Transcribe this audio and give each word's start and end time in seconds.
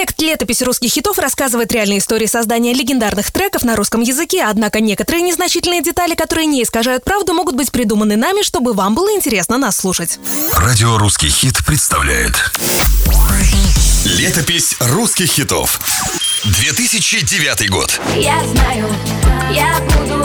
Проект 0.00 0.22
«Летопись 0.22 0.62
русских 0.62 0.90
хитов» 0.92 1.18
рассказывает 1.18 1.70
реальные 1.72 1.98
истории 1.98 2.24
создания 2.24 2.72
легендарных 2.72 3.30
треков 3.30 3.64
на 3.64 3.76
русском 3.76 4.00
языке, 4.00 4.46
однако 4.48 4.80
некоторые 4.80 5.20
незначительные 5.20 5.82
детали, 5.82 6.14
которые 6.14 6.46
не 6.46 6.62
искажают 6.62 7.04
правду, 7.04 7.34
могут 7.34 7.54
быть 7.54 7.70
придуманы 7.70 8.16
нами, 8.16 8.40
чтобы 8.40 8.72
вам 8.72 8.94
было 8.94 9.14
интересно 9.14 9.58
нас 9.58 9.76
слушать. 9.76 10.18
Радио 10.56 10.96
«Русский 10.96 11.28
хит» 11.28 11.58
представляет. 11.66 12.32
Летопись 14.06 14.74
русских 14.80 15.26
хитов 15.32 15.78
2009 16.44 17.68
год. 17.68 18.00
Я 18.16 18.42
знаю, 18.46 18.88
я 19.52 19.80
буду 19.80 20.24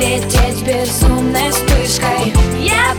лететь 0.00 0.62
безумной 0.62 1.50
вспышкой. 1.50 2.32
Я 2.64 2.94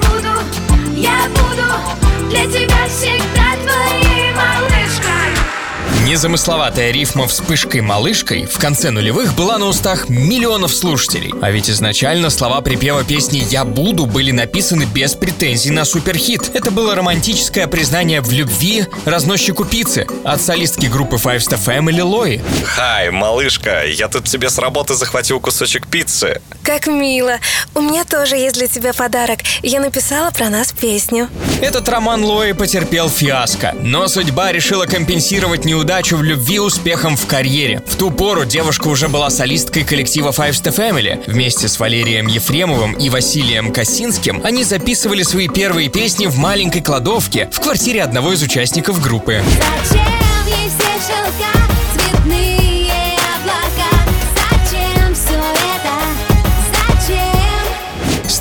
Незамысловатая 6.14 6.92
рифма 6.92 7.28
вспышкой-малышкой 7.28 8.46
в 8.46 8.60
конце 8.60 8.92
нулевых 8.92 9.34
была 9.34 9.58
на 9.58 9.66
устах 9.66 10.10
миллионов 10.10 10.72
слушателей. 10.72 11.34
А 11.42 11.50
ведь 11.50 11.72
изначально 11.72 12.30
слова 12.30 12.62
припева 12.62 13.04
песни 13.04 13.44
«Я 13.50 13.66
буду» 13.66 14.06
были 14.06 14.30
написаны 14.30 14.84
без 14.84 15.16
претензий 15.16 15.72
на 15.72 15.86
суперхит. 15.86 16.52
Это 16.54 16.70
было 16.70 16.94
романтическое 16.94 17.66
признание 17.66 18.22
в 18.22 18.32
любви 18.32 18.86
разносчику 19.06 19.66
пиццы 19.66 20.06
от 20.24 20.40
солистки 20.40 20.86
группы 20.86 21.16
Five 21.16 21.38
Star 21.40 21.60
Family 21.60 22.04
Лои. 22.04 22.44
Хай, 22.64 23.10
малышка, 23.10 23.84
я 23.84 24.08
тут 24.08 24.26
тебе 24.26 24.52
с 24.52 24.60
работы 24.60 24.94
захватил 24.94 25.40
кусочек 25.40 25.88
пиццы. 25.88 26.44
Как 26.62 26.86
мило. 26.86 27.40
У 27.74 27.82
меня 27.82 28.04
тоже 28.04 28.36
есть 28.36 28.56
для 28.56 28.68
тебя 28.68 28.94
подарок. 28.94 29.40
Я 29.64 29.80
написала 29.80 30.30
про 30.30 30.50
нас 30.50 30.74
песню. 30.74 31.28
Этот 31.60 31.90
роман 31.90 32.24
Лои 32.24 32.52
потерпел 32.52 33.10
фиаско, 33.10 33.74
но 33.82 34.08
судьба 34.08 34.52
решила 34.52 34.86
компенсировать 34.86 35.66
неудачу 35.66 36.03
в 36.12 36.24
любви 36.24 36.60
успехом 36.60 37.16
в 37.16 37.26
карьере. 37.26 37.82
В 37.88 37.96
ту 37.96 38.12
пору 38.12 38.46
девушка 38.46 38.88
уже 38.90 39.08
была 39.08 39.30
солисткой 39.30 39.84
коллектива 39.84 40.32
Five 40.32 40.52
Star 40.52 40.76
Family. 40.76 41.24
Вместе 41.26 41.68
с 41.68 41.80
Валерием 41.80 42.28
Ефремовым 42.28 42.94
и 42.94 43.10
Василием 43.10 43.72
Косинским 43.72 44.42
они 44.44 44.64
записывали 44.64 45.24
свои 45.24 45.48
первые 45.48 45.90
песни 45.90 46.28
в 46.28 46.38
маленькой 46.38 46.82
кладовке 46.82 47.50
в 47.52 47.60
квартире 47.60 48.04
одного 48.04 48.34
из 48.34 48.44
участников 48.44 49.02
группы. 49.02 49.42
Зачем 49.86 50.03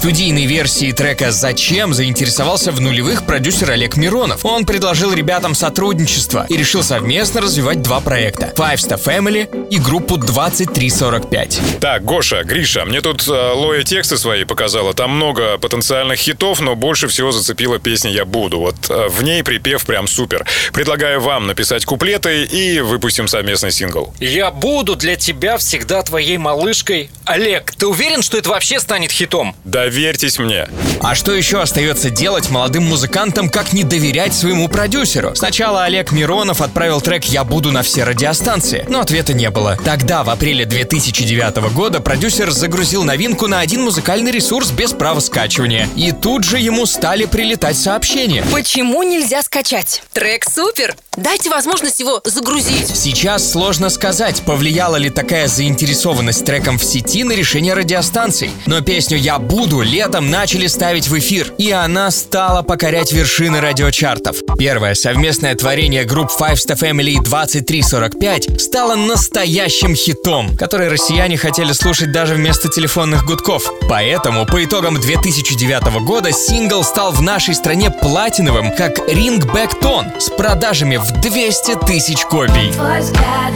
Студийной 0.02 0.46
версией 0.46 0.92
трека 0.92 1.30
«Зачем» 1.30 1.94
заинтересовался 1.94 2.72
в 2.72 2.80
нулевых 2.80 3.24
продюсер 3.24 3.70
Олег 3.70 3.96
Миронов. 3.96 4.44
Он 4.44 4.66
предложил 4.66 5.12
ребятам 5.12 5.54
сотрудничество 5.54 6.44
и 6.48 6.56
решил 6.56 6.82
совместно 6.82 7.40
развивать 7.40 7.82
два 7.82 8.00
проекта– 8.00 8.52
Five 8.56 8.78
Star 8.78 9.00
Family 9.00 9.68
и 9.68 9.78
группу 9.78 10.16
2345. 10.16 11.60
Так, 11.80 12.04
Гоша, 12.04 12.42
Гриша, 12.42 12.84
мне 12.84 13.00
тут 13.00 13.28
э, 13.28 13.30
Лоя 13.30 13.84
тексты 13.84 14.18
свои 14.18 14.42
показала. 14.42 14.92
Там 14.92 15.12
много 15.12 15.56
потенциальных 15.58 16.18
хитов, 16.18 16.58
но 16.58 16.74
больше 16.74 17.06
всего 17.06 17.30
зацепила 17.30 17.78
песня 17.78 18.10
«Я 18.10 18.24
буду». 18.24 18.58
Вот 18.58 18.74
э, 18.90 19.06
в 19.06 19.22
ней 19.22 19.44
припев 19.44 19.86
прям 19.86 20.08
супер. 20.08 20.44
Предлагаю 20.72 21.20
вам 21.20 21.46
написать 21.46 21.84
куплеты 21.84 22.42
и 22.42 22.80
выпустим 22.80 23.28
совместный 23.28 23.70
сингл. 23.70 24.12
Я 24.18 24.50
буду 24.50 24.96
для 24.96 25.14
тебя 25.14 25.58
всегда 25.58 26.02
твоей 26.02 26.38
малышкой. 26.38 27.08
Олег, 27.24 27.70
ты 27.76 27.86
уверен, 27.86 28.22
что 28.22 28.36
это 28.36 28.48
вообще 28.48 28.80
станет 28.80 29.12
хитом? 29.12 29.54
Доверьтесь 29.92 30.38
мне. 30.38 30.68
А 31.02 31.14
что 31.14 31.34
еще 31.34 31.60
остается 31.60 32.08
делать 32.08 32.48
молодым 32.48 32.84
музыкантам, 32.84 33.50
как 33.50 33.74
не 33.74 33.84
доверять 33.84 34.32
своему 34.32 34.68
продюсеру? 34.68 35.34
Сначала 35.34 35.84
Олег 35.84 36.12
Миронов 36.12 36.62
отправил 36.62 37.02
трек 37.02 37.26
«Я 37.26 37.44
буду» 37.44 37.72
на 37.72 37.82
все 37.82 38.04
радиостанции, 38.04 38.86
но 38.88 39.00
ответа 39.00 39.34
не 39.34 39.50
было. 39.50 39.78
Тогда, 39.84 40.24
в 40.24 40.30
апреле 40.30 40.64
2009 40.64 41.74
года, 41.74 42.00
продюсер 42.00 42.52
загрузил 42.52 43.04
новинку 43.04 43.48
на 43.48 43.60
один 43.60 43.82
музыкальный 43.82 44.30
ресурс 44.32 44.70
без 44.70 44.92
права 44.92 45.20
скачивания. 45.20 45.86
И 45.94 46.12
тут 46.12 46.44
же 46.44 46.58
ему 46.58 46.86
стали 46.86 47.26
прилетать 47.26 47.76
сообщения. 47.76 48.42
Почему 48.50 49.02
нельзя 49.02 49.42
скачать? 49.42 50.02
Трек 50.14 50.48
супер. 50.48 50.96
Дайте 51.18 51.50
возможность 51.50 52.00
его 52.00 52.22
загрузить. 52.24 52.88
Сейчас 52.88 53.52
сложно 53.52 53.90
сказать, 53.90 54.40
повлияла 54.46 54.96
ли 54.96 55.10
такая 55.10 55.48
заинтересованность 55.48 56.46
треком 56.46 56.78
в 56.78 56.84
сети 56.84 57.24
на 57.24 57.32
решение 57.32 57.74
радиостанций. 57.74 58.50
Но 58.64 58.80
песню 58.80 59.18
«Я 59.18 59.38
буду» 59.38 59.81
летом 59.82 60.30
начали 60.30 60.66
ставить 60.66 61.08
в 61.08 61.18
эфир, 61.18 61.52
и 61.58 61.70
она 61.70 62.10
стала 62.10 62.62
покорять 62.62 63.12
вершины 63.12 63.60
радиочартов. 63.60 64.36
Первое 64.58 64.94
совместное 64.94 65.54
творение 65.54 66.04
групп 66.04 66.30
Five 66.30 66.54
Star 66.54 66.78
Family 66.78 67.10
и 67.10 67.20
2345 67.20 68.60
стало 68.60 68.94
настоящим 68.94 69.94
хитом, 69.94 70.56
который 70.56 70.88
россияне 70.88 71.36
хотели 71.36 71.72
слушать 71.72 72.12
даже 72.12 72.34
вместо 72.34 72.68
телефонных 72.68 73.24
гудков. 73.26 73.70
Поэтому 73.88 74.46
по 74.46 74.64
итогам 74.64 75.00
2009 75.00 76.04
года 76.04 76.32
сингл 76.32 76.84
стал 76.84 77.12
в 77.12 77.20
нашей 77.22 77.54
стране 77.54 77.90
платиновым, 77.90 78.74
как 78.74 78.98
Ring 79.08 79.40
Back 79.52 79.80
Tone, 79.80 80.20
с 80.20 80.30
продажами 80.30 80.96
в 80.96 81.20
200 81.20 81.86
тысяч 81.86 82.24
копий. 82.24 82.72
Твой 82.72 83.00
взгляд, 83.00 83.52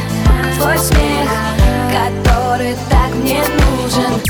твой 0.59 0.79
смех, 0.79 1.31
который 1.91 2.75
так 2.91 3.15
мне 3.15 3.41
нужен 3.41 4.21